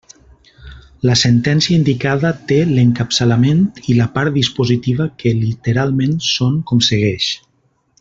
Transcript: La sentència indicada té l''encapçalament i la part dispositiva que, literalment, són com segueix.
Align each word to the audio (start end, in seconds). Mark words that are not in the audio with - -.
La 1.07 1.17
sentència 1.21 1.73
indicada 1.81 2.31
té 2.53 2.57
l''encapçalament 2.71 3.63
i 3.93 3.99
la 4.01 4.09
part 4.19 4.37
dispositiva 4.41 5.11
que, 5.23 5.39
literalment, 5.47 6.21
són 6.35 6.61
com 6.73 6.87
segueix. 6.93 7.33